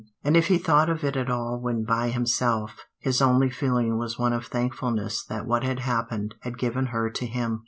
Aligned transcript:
And 0.23 0.35
if 0.35 0.47
he 0.47 0.57
thought 0.57 0.89
of 0.89 1.03
it 1.03 1.15
at 1.15 1.29
all 1.29 1.59
when 1.59 1.83
by 1.83 2.09
himself, 2.09 2.87
his 2.97 3.21
only 3.21 3.51
feeling 3.51 3.99
was 3.99 4.17
one 4.17 4.33
of 4.33 4.47
thankfulness 4.47 5.23
that 5.25 5.45
what 5.45 5.63
had 5.63 5.81
happened 5.81 6.33
had 6.39 6.57
given 6.57 6.87
her 6.87 7.11
to 7.11 7.25
him. 7.27 7.59